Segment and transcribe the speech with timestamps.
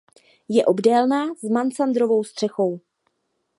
[0.49, 2.79] Je obdélná s mansardovou střechou.